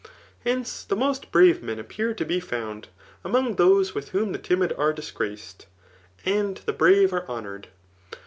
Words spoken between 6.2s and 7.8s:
and the brave are honoured.